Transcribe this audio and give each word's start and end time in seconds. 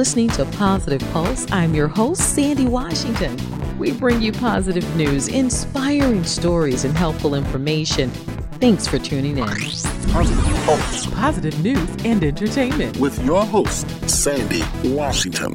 Listening 0.00 0.28
to 0.30 0.46
Positive 0.46 1.06
Pulse. 1.12 1.46
I'm 1.52 1.74
your 1.74 1.86
host, 1.86 2.34
Sandy 2.34 2.64
Washington. 2.64 3.36
We 3.78 3.92
bring 3.92 4.22
you 4.22 4.32
positive 4.32 4.96
news, 4.96 5.28
inspiring 5.28 6.24
stories, 6.24 6.86
and 6.86 6.96
helpful 6.96 7.34
information. 7.34 8.08
Thanks 8.60 8.86
for 8.86 8.98
tuning 8.98 9.36
in. 9.36 9.44
Positive 9.44 10.64
Pulse. 10.64 11.06
Positive 11.08 11.62
news 11.62 11.90
and 12.06 12.24
entertainment. 12.24 12.96
With 12.96 13.22
your 13.26 13.44
host, 13.44 13.86
Sandy 14.08 14.62
Washington. 14.88 15.52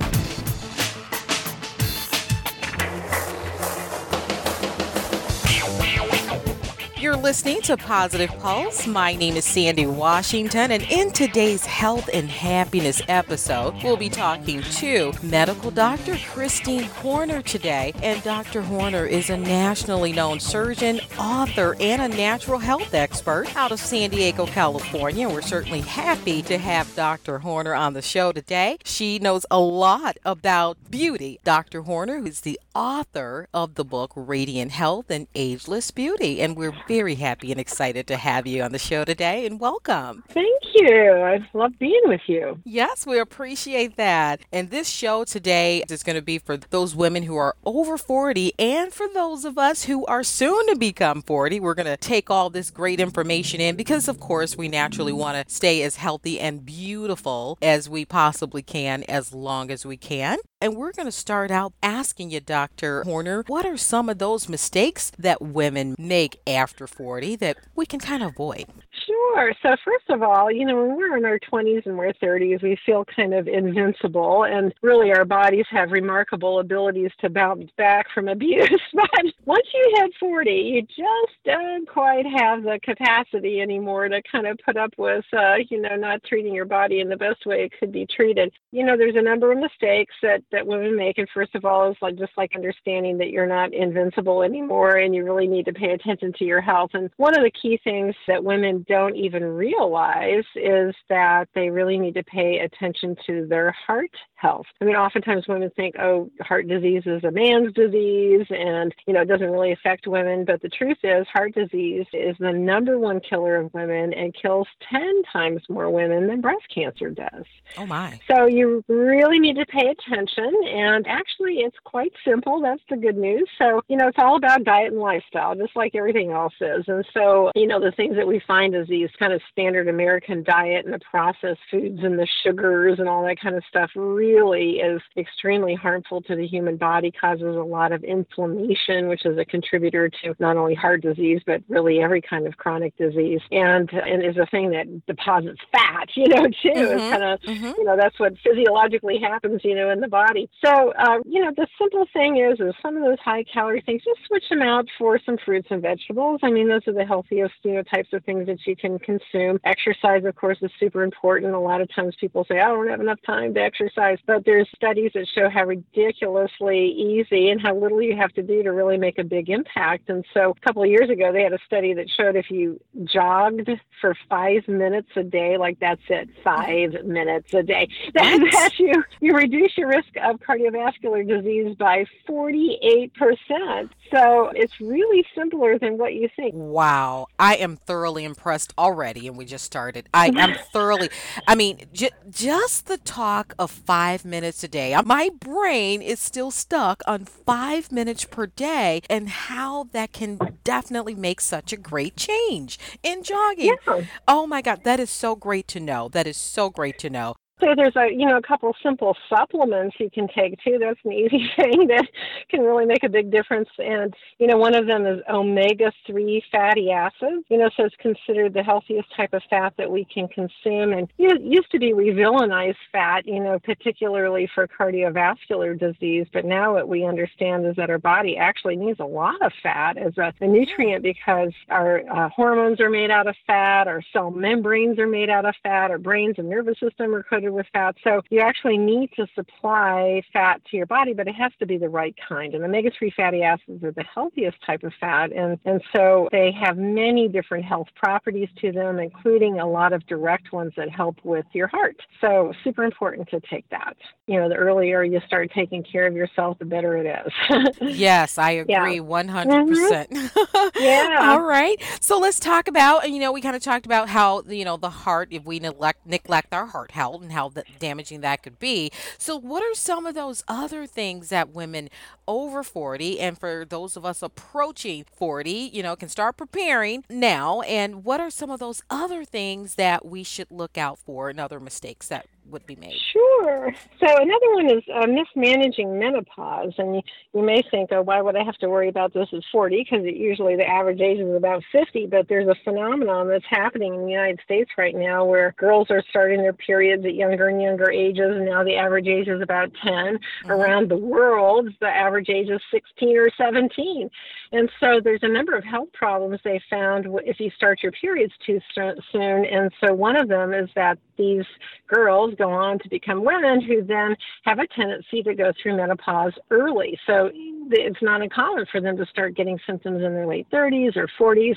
Listening 7.26 7.60
to 7.60 7.76
Positive 7.76 8.30
Pulse. 8.38 8.86
My 8.86 9.16
name 9.16 9.36
is 9.36 9.46
Sandy 9.46 9.88
Washington, 9.88 10.70
and 10.70 10.84
in 10.92 11.10
today's 11.10 11.66
health 11.66 12.08
and 12.14 12.30
happiness 12.30 13.02
episode, 13.08 13.74
we'll 13.82 13.98
be 13.98 14.10
talking 14.10 14.62
to 14.62 15.12
medical 15.24 15.72
doctor 15.72 16.18
Christine 16.18 16.84
Horner 16.84 17.42
today. 17.42 17.94
And 18.04 18.22
Dr. 18.22 18.62
Horner 18.62 19.08
is 19.08 19.32
a 19.32 19.38
nationally 19.38 20.14
known 20.14 20.40
surgeon, 20.40 21.00
author, 21.18 21.76
and 21.80 22.00
a 22.00 22.16
natural 22.16 22.60
health 22.60 22.94
expert 22.94 23.48
out 23.56 23.72
of 23.72 23.80
San 23.80 24.12
Diego, 24.12 24.46
California. 24.46 25.28
We're 25.28 25.42
certainly 25.42 25.82
happy 25.82 26.44
to 26.44 26.60
have 26.60 26.96
Dr. 26.96 27.40
Horner 27.40 27.74
on 27.74 27.94
the 27.94 28.04
show 28.04 28.34
today. 28.34 28.78
She 28.86 29.18
knows 29.18 29.48
a 29.50 29.60
lot 29.60 30.18
about 30.26 30.78
beauty. 30.92 31.40
Dr. 31.44 31.82
Horner 31.82 32.18
is 32.24 32.42
the 32.42 32.60
author 32.76 33.48
of 33.52 33.74
the 33.74 33.86
book 33.86 34.12
Radiant 34.16 34.74
Health 34.74 35.10
and 35.10 35.26
Ageless 35.34 35.90
Beauty, 35.90 36.40
and 36.40 36.56
we're 36.56 36.76
very 36.88 37.15
happy 37.16 37.52
and 37.52 37.60
excited 37.60 38.08
to 38.08 38.18
have 38.18 38.48
you 38.48 38.64
on 38.64 38.72
the 38.72 38.80
show 38.80 39.04
today 39.04 39.46
and 39.46 39.60
welcome. 39.60 40.24
Thank 40.30 40.62
you. 40.74 40.90
I 40.92 41.48
love 41.54 41.78
being 41.80 42.02
with 42.06 42.22
you. 42.28 42.60
Yes, 42.64 43.06
we 43.06 43.20
appreciate 43.20 43.96
that. 43.98 44.42
And 44.52 44.70
this 44.70 44.88
show 44.88 45.24
today 45.24 45.84
is 45.90 46.04
going 46.04 46.16
to 46.16 46.22
be 46.22 46.38
for 46.38 46.58
those 46.58 46.96
women 46.96 47.24
who 47.24 47.36
are 47.36 47.56
over 47.66 47.98
40 47.98 48.54
and 48.60 48.94
for 48.94 49.08
those 49.14 49.46
of 49.46 49.58
us 49.58 49.86
who 49.86 50.06
are 50.06 50.24
soon 50.24 50.68
to 50.68 50.76
become 50.76 51.22
40. 51.22 51.60
We're 51.60 51.74
going 51.74 51.86
to 51.86 51.98
take 51.98 52.30
all 52.30 52.50
this 52.50 52.70
great 52.70 53.00
information 53.00 53.62
in 53.62 53.76
because, 53.76 54.08
of 54.08 54.20
course, 54.20 54.58
we 54.58 54.68
naturally 54.68 55.14
want 55.14 55.48
to 55.48 55.54
stay 55.54 55.82
as 55.84 55.96
healthy 55.96 56.40
and 56.40 56.66
beautiful 56.66 57.58
as 57.62 57.90
we 57.90 58.06
possibly 58.06 58.62
can 58.62 59.04
as 59.04 59.34
long 59.34 59.72
as 59.72 59.86
we 59.86 59.98
can. 59.98 60.38
And 60.66 60.76
we're 60.76 60.94
going 60.94 61.06
to 61.06 61.12
start 61.12 61.52
out 61.52 61.74
asking 61.84 62.32
you, 62.32 62.40
Dr. 62.40 63.04
Horner, 63.04 63.44
what 63.46 63.68
are 63.68 63.78
some 63.78 64.10
of 64.10 64.18
those 64.18 64.50
mistakes 64.50 65.12
that 65.16 65.40
women 65.40 65.94
make 66.00 66.42
after 66.48 66.88
40 66.88 67.36
that 67.36 67.58
we 67.76 67.86
can 67.86 68.00
kind 68.00 68.24
of 68.24 68.32
avoid? 68.32 68.66
Sure. 69.06 69.54
So, 69.62 69.76
first 69.84 70.10
of 70.10 70.24
all, 70.24 70.52
you 70.52 70.66
know, 70.66 70.76
when 70.76 70.96
we're 70.96 71.18
in 71.18 71.26
our 71.26 71.40
20s 71.40 71.86
and 71.86 71.98
we're 71.98 72.14
30s, 72.14 72.62
we 72.64 72.78
feel 72.86 73.04
kind 73.06 73.34
of 73.34 73.48
invincible, 73.48 74.44
and 74.44 74.74
really 74.82 75.12
our 75.12 75.26
bodies 75.26 75.66
have 75.70 75.92
remarkable 75.92 76.60
abilities 76.60 77.12
to 77.20 77.30
bounce 77.30 77.70
back 77.78 78.08
from 78.14 78.28
abuse. 78.36 78.82
but 78.94 79.10
once 79.46 79.68
you 79.74 79.94
hit 79.98 80.12
40, 80.20 80.52
you 80.52 80.82
just 80.84 81.36
don't 81.44 81.88
quite 81.88 82.26
have 82.26 82.64
the 82.64 82.80
capacity 82.84 83.62
anymore 83.62 84.08
to 84.08 84.22
kind 84.32 84.48
of 84.48 84.58
put 84.66 84.78
up 84.78 84.94
with, 84.98 85.26
uh, 85.34 85.56
you 85.70 85.82
know, 85.82 85.96
not 85.96 86.24
treating 86.24 86.54
your 86.54 86.66
body 86.66 87.00
in 87.00 87.10
the 87.10 87.18
best 87.18 87.46
way 87.46 87.64
it 87.64 87.74
could 87.80 87.92
be 87.92 88.06
treated. 88.06 88.54
You 88.72 88.86
know, 88.86 88.98
there's 88.98 89.16
a 89.16 89.22
number 89.22 89.52
of 89.52 89.58
mistakes 89.58 90.14
that, 90.22 90.44
that 90.52 90.66
women 90.66 90.96
make, 90.96 91.18
and 91.18 91.28
first 91.34 91.56
of 91.56 91.66
all, 91.66 91.90
is 91.92 91.98
like 92.02 92.18
just 92.18 92.34
like 92.38 92.52
understanding 92.56 93.18
that 93.18 93.30
you're 93.30 93.48
not 93.48 93.74
invincible 93.74 94.44
anymore 94.44 94.98
and 94.98 95.14
you 95.14 95.24
really 95.24 95.48
need 95.48 95.66
to 95.66 95.74
pay 95.74 95.92
attention 95.92 96.34
to 96.38 96.46
your 96.46 96.62
health. 96.62 96.92
And 96.94 97.10
one 97.18 97.38
of 97.38 97.44
the 97.44 97.52
key 97.52 97.80
things 97.84 98.16
that 98.28 98.44
women 98.44 98.85
don't 98.88 99.16
even 99.16 99.44
realize 99.44 100.44
is 100.56 100.96
that 101.10 101.48
they 101.56 101.70
really 101.70 101.98
need 101.98 102.16
to 102.16 102.24
pay 102.24 102.60
attention 102.60 103.16
to 103.28 103.46
their 103.48 103.72
heart 103.72 104.12
health. 104.36 104.66
I 104.82 104.86
mean, 104.86 104.96
oftentimes 104.96 105.48
women 105.48 105.72
think, 105.76 105.96
oh, 106.00 106.30
heart 106.42 106.68
disease 106.68 107.04
is 107.06 107.24
a 107.24 107.32
man's 107.32 107.74
disease 107.74 108.46
and, 108.50 108.94
you 109.08 109.14
know, 109.14 109.22
it 109.22 109.28
doesn't 109.28 109.50
really 109.50 109.72
affect 109.72 110.08
women. 110.08 110.46
But 110.46 110.62
the 110.62 110.70
truth 110.70 110.98
is, 111.04 111.26
heart 111.34 111.54
disease 111.56 112.06
is 112.14 112.36
the 112.40 112.52
number 112.52 113.00
one 113.00 113.20
killer 113.20 113.56
of 113.58 113.74
women 113.74 114.14
and 114.14 114.36
kills 114.40 114.68
10 114.92 115.24
times 115.32 115.62
more 115.70 115.90
women 115.90 116.28
than 116.28 116.42
breast 116.42 116.66
cancer 116.74 117.10
does. 117.10 117.46
Oh, 117.78 117.86
my. 117.86 118.20
So 118.30 118.46
you 118.46 118.84
really 118.88 119.40
need 119.40 119.56
to 119.56 119.66
pay 119.66 119.88
attention. 119.88 120.54
And 120.68 121.08
actually, 121.08 121.56
it's 121.60 121.78
quite 121.84 122.14
simple. 122.26 122.62
That's 122.62 122.82
the 122.90 122.98
good 122.98 123.18
news. 123.18 123.50
So, 123.58 123.82
you 123.88 123.98
know, 123.98 124.08
it's 124.08 124.20
all 124.20 124.36
about 124.36 124.64
diet 124.64 124.92
and 124.92 125.02
lifestyle, 125.02 125.56
just 125.56 125.76
like 125.76 125.96
everything 125.96 126.32
else 126.32 126.54
is. 126.62 126.84
And 126.88 127.06
so, 127.14 127.52
you 127.56 127.68
know, 127.68 127.80
the 127.80 127.92
things 127.92 128.16
that 128.16 128.28
we 128.28 128.42
find 128.46 128.75
is 128.76 128.88
these 128.88 129.10
kind 129.18 129.34
of 129.34 129.42
standard 129.52 129.88
American 129.88 130.44
diet 130.44 130.86
and 130.86 130.94
the 130.94 131.00
processed 131.00 131.62
foods 131.72 132.00
and 132.04 132.20
the 132.20 132.28
sugars 132.44 133.00
and 133.00 133.10
all 133.10 133.24
that 133.26 133.40
kind 133.40 133.56
of 133.56 133.64
stuff 133.68 133.90
really 133.96 134.80
is 134.80 135.02
extremely 135.18 135.74
harmful 135.74 136.22
to 136.22 136.36
the 136.36 136.46
human 136.46 136.78
body, 136.78 137.12
causes 137.12 137.56
a 137.56 137.64
lot 137.64 137.92
of 137.92 138.04
inflammation, 138.04 139.08
which 139.08 139.26
is 139.26 139.38
a 139.38 139.46
contributor 139.46 140.10
to 140.10 140.36
not 140.40 140.58
only 140.58 140.76
heart 140.76 141.02
disease, 141.02 141.42
but 141.46 141.62
really 141.70 142.02
every 142.02 142.22
kind 142.22 142.46
of 142.46 142.58
chronic 142.58 142.96
disease. 142.98 143.42
And, 143.52 143.92
and 143.94 144.24
is 144.24 144.38
a 144.38 144.46
thing 144.48 144.72
that 144.72 145.06
deposits 145.08 145.62
fat, 145.72 146.10
you 146.16 146.28
know, 146.28 146.46
too. 146.46 146.70
Mhm, 146.70 146.94
It's 146.94 147.10
kind 147.10 147.24
of, 147.24 147.40
mhm. 147.42 147.78
you 147.78 147.84
know, 147.84 147.96
that's 147.98 148.20
what 148.20 148.34
physiologically 148.44 149.18
happens, 149.20 149.62
you 149.64 149.76
know, 149.76 149.90
in 149.90 150.00
the 150.02 150.08
body. 150.08 150.50
So, 150.64 150.94
uh, 150.98 151.20
you 151.26 151.44
know, 151.44 151.52
the 151.56 151.68
simple 151.80 152.06
thing 152.14 152.38
is, 152.38 152.60
is 152.60 152.74
some 152.82 152.98
of 152.98 153.04
those 153.04 153.20
high 153.20 153.44
calorie 153.44 153.82
things, 153.86 154.04
just 154.04 154.20
switch 154.28 154.50
them 154.50 154.62
out 154.62 154.86
for 154.98 155.20
some 155.26 155.38
fruits 155.46 155.68
and 155.70 155.82
vegetables. 155.82 156.40
I 156.44 156.52
mean, 156.52 156.68
those 156.68 156.88
are 156.88 156.94
the 156.94 157.06
healthiest, 157.06 157.54
you 157.64 157.74
know, 157.74 157.84
types 157.84 158.10
of 158.14 158.24
things 158.24 158.48
that 158.48 158.60
you 158.66 158.76
can 158.76 159.00
consume. 159.00 159.60
Exercise, 159.64 160.26
of 160.26 160.36
course, 160.36 160.58
is 160.62 160.72
super 160.80 161.04
important. 161.04 161.54
A 161.54 161.60
lot 161.60 161.82
of 161.82 161.94
times 161.94 162.16
people 162.20 162.46
say, 162.46 162.60
I 162.60 162.68
don't 162.68 162.88
have 162.88 163.02
enough 163.02 163.20
time 163.26 163.54
to 163.54 163.62
exercise, 163.62 164.18
but 164.26 164.46
there's 164.46 164.68
studies 164.76 165.12
that 165.14 165.28
show 165.34 165.50
how 165.50 165.66
ridiculously 165.66 166.88
easy 166.88 167.50
and 167.50 167.62
how 167.62 167.76
little 167.76 168.02
you 168.02 168.16
have 168.16 168.32
to 168.34 168.42
do 168.42 168.64
to 168.64 168.72
really 168.72 168.98
make 168.98 169.18
a 169.18 169.24
big 169.24 169.50
impact. 169.50 170.10
And 170.10 170.26
so 170.34 170.52
a 170.52 170.60
couple 170.66 170.84
of 170.84 170.90
years 170.90 171.10
ago, 171.10 171.32
they 171.32 171.44
had 171.44 171.54
a 171.54 171.60
study 171.66 171.94
that 171.94 172.10
showed 172.10 172.36
if 172.36 172.50
you 172.50 172.80
jogged 173.04 173.70
for 174.02 174.16
five 174.30 174.68
minutes 174.68 175.10
a 175.16 175.24
day, 175.24 175.58
like 175.58 175.80
that's 175.80 176.02
it, 176.10 176.30
five 176.44 177.06
minutes 177.06 177.54
a 177.54 177.64
day, 177.64 177.88
that, 178.14 178.40
that 178.52 178.80
you, 178.80 179.04
you 179.22 179.36
reduce 179.36 179.78
your 179.78 179.90
risk 179.90 180.10
of 180.22 180.40
cardiovascular 180.40 181.28
disease 181.28 181.76
by 181.78 182.06
48%. 182.28 183.90
So 184.12 184.52
it's 184.56 184.80
really 184.80 185.26
simpler 185.36 185.78
than 185.80 185.98
what 185.98 186.14
you 186.14 186.30
think. 186.36 186.54
Wow, 186.56 187.28
I 187.40 187.56
am 187.56 187.78
thoroughly 187.78 188.24
impressed 188.24 188.55
already, 188.78 189.28
and 189.28 189.38
we 189.38 189.46
just 189.46 189.66
started. 189.66 190.08
I 190.14 190.28
am 190.28 190.54
thoroughly, 190.74 191.10
I 191.48 191.56
mean, 191.56 191.80
j- 191.94 192.12
just 192.30 192.88
the 192.88 192.98
talk 192.98 193.54
of 193.58 193.72
five 193.72 194.26
minutes 194.26 194.64
a 194.64 194.68
day. 194.68 194.96
My 195.06 195.30
brain 195.40 196.02
is 196.02 196.20
still 196.20 196.52
stuck 196.52 197.02
on 197.08 197.26
five 197.26 197.92
minutes 197.92 198.26
per 198.26 198.48
day, 198.48 199.02
and 199.10 199.30
how 199.30 199.88
that 199.92 200.14
can 200.14 200.40
definitely 200.64 201.16
make 201.16 201.42
such 201.42 201.74
a 201.74 201.78
great 201.78 202.16
change 202.16 202.80
in 203.04 203.24
jogging. 203.24 203.78
Yeah. 203.88 204.06
Oh 204.28 204.48
my 204.48 204.62
God, 204.62 204.84
that 204.84 205.00
is 205.00 205.10
so 205.10 205.36
great 205.36 205.68
to 205.70 205.80
know. 205.80 206.10
That 206.10 206.28
is 206.28 206.38
so 206.38 206.70
great 206.70 206.98
to 207.00 207.10
know. 207.10 207.36
So 207.62 207.74
there's 207.74 207.96
a 207.96 208.12
you 208.12 208.28
know 208.28 208.38
a 208.38 208.42
couple 208.42 208.76
simple 208.84 209.16
supplements 209.30 209.96
you 210.00 210.10
can 210.10 210.28
take 210.28 210.62
too. 210.62 210.78
That's 210.78 211.00
an 211.06 211.14
easy 211.14 211.50
thing 211.56 211.88
that 211.88 212.06
can 212.50 212.62
really 212.62 212.86
make 212.86 213.04
a 213.04 213.10
big 213.10 213.32
difference. 213.32 213.70
And 213.78 214.14
you 214.40 214.48
know 214.48 214.58
one 214.58 214.76
of 214.76 214.88
them 214.88 215.06
is 215.06 215.22
omega 215.30 215.92
three 216.06 216.44
fatty 216.52 216.92
acids. 216.92 217.46
You 217.50 217.58
know 217.58 217.70
so 217.78 217.86
it's 217.86 217.96
considered 217.96 218.54
the 218.54 218.64
healthiest 218.64 219.08
type 219.16 219.34
of 219.34 219.42
fat 219.50 219.74
that 219.78 219.90
we 219.90 220.06
can 220.06 220.28
consume. 220.28 220.92
And 220.92 221.10
it 221.18 221.42
used 221.42 221.72
to 221.72 221.80
be 221.80 221.94
we 221.94 222.10
villainize 222.10 222.76
fat, 222.92 223.26
you 223.26 223.40
know, 223.40 223.58
particularly 223.60 224.50
for 224.54 224.68
cardiovascular 224.68 225.80
disease. 225.80 226.28
But 226.34 226.44
now 226.44 226.74
what 226.74 226.90
we 226.90 227.06
understand 227.06 227.66
is 227.66 227.76
that 227.78 227.90
our 227.90 228.00
body 228.00 228.36
actually 228.36 228.76
needs 228.76 229.00
a 229.00 229.06
lot 229.06 229.42
of 229.42 229.54
fat 229.64 229.98
as 229.98 230.18
a, 230.18 230.34
a 230.42 230.48
nutrient 230.48 231.04
because 231.04 231.54
our 231.70 232.02
uh, 232.12 232.30
hormones 232.30 232.82
are 232.82 232.90
made 232.90 233.12
out 233.12 233.28
of 233.28 233.36
fat, 233.48 233.88
our 233.88 234.02
cell 234.12 234.30
membranes 234.30 235.00
are 235.00 235.08
made 235.08 235.30
out 235.30 235.46
of 235.46 235.56
fat, 235.64 235.90
our 235.90 235.98
brains 235.98 236.36
and 236.38 236.50
nervous 236.50 236.78
system 236.82 237.16
are 237.16 237.24
coated 237.24 237.45
with 237.52 237.66
fat. 237.74 237.96
So 238.04 238.22
you 238.30 238.40
actually 238.40 238.78
need 238.78 239.12
to 239.18 239.28
supply 239.36 240.22
fat 240.34 240.62
to 240.72 240.78
your 240.78 240.86
body, 240.86 241.14
but 241.14 241.28
it 241.28 241.36
has 241.36 241.52
to 241.60 241.66
be 241.66 241.78
the 241.78 241.90
right 241.90 242.16
kind. 242.28 242.54
And 242.54 242.64
omega 242.64 242.92
3 242.98 243.12
fatty 243.16 243.42
acids 243.44 243.84
are 243.84 243.92
the 243.92 244.04
healthiest 244.04 244.58
type 244.66 244.84
of 244.84 244.94
fat. 245.00 245.32
And, 245.32 245.60
and 245.66 245.82
so 245.96 246.30
they 246.32 246.52
have 246.52 246.78
many 246.78 247.28
different 247.28 247.66
health 247.66 247.88
properties 247.96 248.50
to 248.62 248.72
them, 248.72 249.00
including 249.00 249.60
a 249.60 249.68
lot 249.68 249.94
of 249.94 250.06
direct 250.08 250.52
ones 250.52 250.74
that 250.78 250.90
help 250.90 251.18
with 251.24 251.46
your 251.54 251.68
heart. 251.68 251.98
So 252.22 252.54
super 252.64 252.84
important 252.84 253.30
to 253.30 253.40
take 253.42 253.68
that. 253.70 253.96
You 254.28 254.40
know, 254.40 254.50
the 254.50 254.56
earlier 254.56 255.04
you 255.04 255.20
start 255.28 255.52
taking 255.54 255.84
care 255.84 256.08
of 256.08 256.16
yourself, 256.16 256.58
the 256.60 256.66
better 256.66 256.98
it 256.98 257.06
is. 257.26 257.34
Yes, 257.96 258.38
I 258.38 258.64
Yeah. 258.68 258.82
agree 258.82 259.00
100%. 259.00 259.68
percent 259.68 260.10
mm-hmm. 260.12 260.84
Yeah. 260.84 261.18
All 261.32 261.42
right. 261.44 261.82
So 262.00 262.20
let's 262.20 262.40
talk 262.40 262.68
about, 262.68 263.10
you 263.10 263.20
know, 263.20 263.32
we 263.32 263.42
kind 263.42 263.56
of 263.56 263.62
talked 263.62 263.86
about 263.86 264.10
how, 264.10 264.42
you 264.44 264.66
know, 264.66 264.78
the 264.78 264.90
heart, 264.90 265.30
if 265.32 265.46
we 265.46 265.60
neglect, 265.60 266.06
neglect 266.06 266.54
our 266.54 266.66
heart 266.66 266.92
health 266.92 267.22
and 267.22 267.32
how 267.36 267.50
the, 267.50 267.64
damaging 267.80 268.22
that 268.22 268.42
could 268.42 268.58
be. 268.58 268.92
So, 269.18 269.36
what 269.38 269.62
are 269.62 269.76
some 269.76 270.06
of 270.06 270.16
those 270.16 270.44
other 270.48 270.88
things 270.88 271.30
that 271.30 271.50
women 271.50 271.90
over 272.28 272.64
40 272.64 273.20
and 273.20 273.38
for 273.38 273.66
those 273.68 273.96
of 273.96 274.06
us 274.06 274.24
approaching 274.24 275.06
40, 275.16 275.52
you 275.52 275.84
know, 275.84 275.96
can 275.96 276.10
start 276.10 276.38
preparing 276.38 277.04
now? 277.10 277.62
And 277.62 278.04
what 278.04 278.20
are 278.20 278.30
some 278.30 278.50
of 278.50 278.60
those 278.60 278.82
other 278.90 279.24
things 279.24 279.76
that 279.76 280.06
we 280.06 280.24
should 280.24 280.50
look 280.50 280.78
out 280.78 280.98
for 280.98 281.30
and 281.30 281.40
other 281.40 281.60
mistakes 281.60 282.08
that 282.08 282.26
would 282.50 282.66
be 282.66 282.76
made? 282.76 282.98
Sure. 283.12 283.74
So 284.00 284.08
another 284.08 284.54
one 284.54 284.70
is 284.70 284.84
uh, 284.94 285.08
mismanaging 285.08 285.98
menopause, 285.98 286.74
and 286.78 286.96
you, 286.96 287.02
you 287.34 287.44
may 287.44 287.64
think, 287.70 287.92
oh, 287.92 288.02
why 288.02 288.22
would 288.22 288.36
I 288.36 288.44
have 288.44 288.58
to 288.58 288.70
worry 288.70 288.90
about 288.90 289.14
this 289.14 289.28
at 289.34 289.42
40? 289.52 289.84
Because 289.84 290.06
usually 290.06 290.56
the 290.56 290.66
average 290.66 291.02
age 291.02 291.20
is 291.20 291.36
about 291.36 291.64
50. 291.72 292.08
But 292.08 292.28
there's 292.28 292.48
a 292.48 292.56
phenomenon 292.64 293.28
that's 293.28 293.46
happening 293.50 293.94
in 293.96 294.06
the 294.06 294.12
United 294.12 294.40
States 294.44 294.72
right 294.78 294.96
now 294.96 295.26
where 295.26 295.54
girls 295.58 295.88
are 295.90 296.04
starting 296.10 296.42
their 296.42 296.54
periods 296.54 297.06
at 297.06 297.16
younger 297.16 297.48
and 297.48 297.62
younger 297.62 297.90
ages, 297.90 298.36
and 298.36 298.46
now 298.46 298.64
the 298.64 298.76
average 298.76 299.08
age 299.08 299.28
is 299.28 299.42
about 299.42 299.72
10. 299.84 299.94
Mm-hmm. 299.94 300.52
Around 300.52 300.90
the 300.90 300.98
world, 300.98 301.70
the 301.80 301.88
average 301.88 302.30
age 302.30 302.50
is 302.50 302.62
16 302.72 303.18
or 303.18 303.30
17. 303.38 304.10
And 304.52 304.70
so 304.80 305.00
there's 305.04 305.24
a 305.24 305.28
number 305.28 305.56
of 305.56 305.64
health 305.64 305.90
problems 305.94 306.40
they 306.44 306.62
found 306.70 307.08
if 307.26 307.40
you 307.40 307.50
start 307.56 307.84
your 307.84 307.92
periods 307.92 308.34
too 308.46 308.60
soon. 308.76 309.46
And 309.46 309.72
so 309.84 309.94
one 309.94 310.16
of 310.16 310.28
them 310.28 310.54
is 310.54 310.70
that 310.76 310.98
these 311.18 311.46
girls 311.88 312.34
go 312.38 312.50
on 312.50 312.80
to 312.80 312.90
become 312.90 313.24
women 313.24 313.62
who 313.62 313.84
then 313.84 314.16
have 314.44 314.60
a 314.60 314.68
tendency 314.68 315.24
to 315.24 315.34
go 315.34 315.52
through 315.62 315.78
menopause 315.78 316.34
early. 316.52 316.98
So 317.08 317.32
it's 317.34 318.02
not 318.02 318.22
uncommon 318.22 318.66
for 318.72 318.82
them 318.82 318.98
to 318.98 319.06
start 319.08 319.36
getting 319.36 319.60
symptoms 319.66 320.04
in 320.04 320.14
their 320.14 320.28
late 320.28 320.48
30s 320.52 320.96
or 320.96 321.08
40s. 321.20 321.56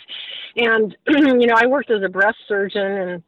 And, 0.56 0.96
you 1.08 1.46
know, 1.46 1.54
I 1.56 1.66
worked 1.66 1.90
as 1.90 2.02
a 2.02 2.08
breast 2.08 2.38
surgeon 2.46 2.82
and 2.82 3.22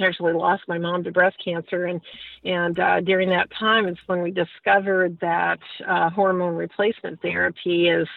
actually 0.00 0.32
lost 0.32 0.62
my 0.68 0.78
mom 0.78 1.02
to 1.04 1.10
breast 1.10 1.36
cancer 1.44 1.86
and 1.86 2.00
and 2.44 2.78
uh, 2.78 3.00
during 3.00 3.28
that 3.28 3.48
time 3.58 3.86
it's 3.86 4.00
when 4.06 4.22
we 4.22 4.30
discovered 4.30 5.18
that 5.20 5.58
uh, 5.88 6.08
hormone 6.10 6.54
replacement 6.54 7.20
therapy 7.22 7.88
is 7.88 8.08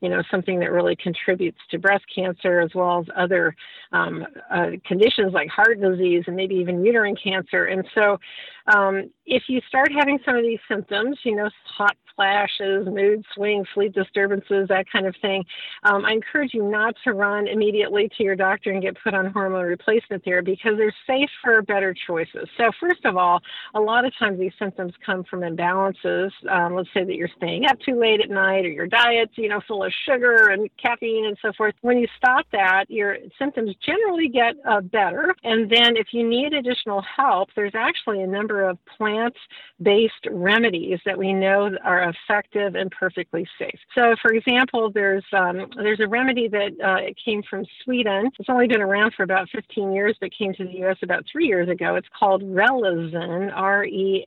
you 0.00 0.08
know 0.08 0.22
something 0.30 0.60
that 0.60 0.70
really 0.70 0.96
contributes 0.96 1.58
to 1.70 1.78
breast 1.78 2.04
cancer 2.14 2.60
as 2.60 2.70
well 2.74 3.00
as 3.00 3.06
other 3.16 3.54
um, 3.92 4.26
uh, 4.50 4.70
conditions 4.86 5.32
like 5.32 5.48
heart 5.48 5.80
disease 5.80 6.24
and 6.26 6.36
maybe 6.36 6.54
even 6.54 6.84
uterine 6.84 7.16
cancer. 7.16 7.66
And 7.66 7.84
so 7.94 8.18
um, 8.66 9.10
if 9.26 9.44
you 9.48 9.60
start 9.68 9.90
having 9.92 10.18
some 10.24 10.36
of 10.36 10.42
these 10.42 10.60
symptoms 10.68 11.18
you 11.24 11.36
know 11.36 11.50
hot 11.64 11.96
flashes, 12.14 12.86
mood 12.86 13.24
swings, 13.34 13.66
sleep 13.74 13.94
disturbances, 13.94 14.68
that 14.68 14.84
kind 14.90 15.06
of 15.06 15.14
thing, 15.20 15.44
um, 15.84 16.04
I 16.04 16.12
encourage 16.12 16.54
you 16.54 16.62
not 16.68 16.94
to 17.04 17.12
run 17.12 17.48
immediately 17.48 18.10
to 18.16 18.22
your 18.22 18.36
doctor 18.36 18.70
and 18.70 18.82
get 18.82 18.96
put 19.02 19.14
on 19.14 19.32
hormone 19.32 19.64
replacement 19.64 20.24
therapy 20.24 20.52
because 20.52 20.78
there's 20.78 20.94
safer, 21.06 21.62
better 21.62 21.94
choices. 22.06 22.48
So, 22.56 22.70
first 22.80 23.04
of 23.04 23.16
all, 23.16 23.40
a 23.74 23.80
lot 23.80 24.04
of 24.04 24.12
times 24.18 24.38
these 24.38 24.52
symptoms 24.58 24.92
come 25.04 25.24
from 25.24 25.40
imbalances. 25.40 26.30
Um, 26.50 26.74
let's 26.74 26.88
say 26.94 27.04
that 27.04 27.14
you're 27.14 27.30
staying 27.36 27.66
up 27.66 27.78
too 27.80 27.98
late 27.98 28.20
at 28.20 28.30
night 28.30 28.64
or 28.64 28.70
your 28.70 28.86
diet's, 28.86 29.32
you 29.36 29.48
know, 29.48 29.60
full 29.66 29.84
of 29.84 29.92
sugar 30.06 30.48
and 30.48 30.68
caffeine 30.80 31.26
and 31.26 31.36
so 31.42 31.52
forth. 31.56 31.74
When 31.80 31.98
you 31.98 32.06
stop 32.16 32.46
that, 32.52 32.86
your 32.88 33.16
symptoms 33.38 33.74
generally 33.84 34.28
get 34.28 34.54
uh, 34.68 34.80
better. 34.80 35.34
And 35.44 35.70
then 35.70 35.96
if 35.96 36.08
you 36.12 36.28
need 36.28 36.52
additional 36.52 37.02
help, 37.16 37.50
there's 37.56 37.74
actually 37.74 38.22
a 38.22 38.26
number 38.26 38.51
of 38.60 38.78
plant 38.96 39.34
based 39.82 40.26
remedies 40.30 41.00
that 41.04 41.18
we 41.18 41.32
know 41.32 41.70
are 41.84 42.10
effective 42.10 42.74
and 42.74 42.90
perfectly 42.90 43.46
safe. 43.58 43.78
So, 43.94 44.14
for 44.20 44.32
example, 44.32 44.90
there's 44.92 45.24
um, 45.32 45.70
there's 45.76 46.00
a 46.00 46.06
remedy 46.06 46.48
that 46.48 46.72
uh, 46.84 47.12
came 47.24 47.42
from 47.48 47.64
Sweden. 47.82 48.30
It's 48.38 48.48
only 48.48 48.66
been 48.66 48.82
around 48.82 49.14
for 49.14 49.22
about 49.22 49.48
15 49.50 49.92
years, 49.92 50.16
but 50.20 50.30
came 50.36 50.54
to 50.54 50.64
the 50.64 50.72
U.S. 50.78 50.98
about 51.02 51.24
three 51.30 51.46
years 51.46 51.68
ago. 51.68 51.94
It's 51.96 52.08
called 52.18 52.42
Relizen, 52.42 53.52
R-E-L-I-Z-E-N, 53.54 54.26